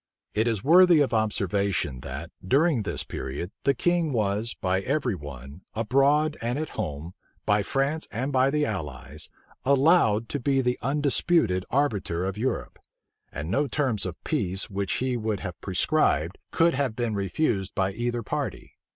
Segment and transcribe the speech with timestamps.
[0.33, 5.61] It is worthy of observation, that, during this period, the king was, by every one,
[5.75, 7.13] abroad and at home,
[7.45, 9.29] by France and by the allies,
[9.63, 12.79] allowed to be the undisputed arbiter of Europe;
[13.31, 17.91] and no terms of peace which he would have prescribed, could have been refused by
[17.93, 18.79] either party.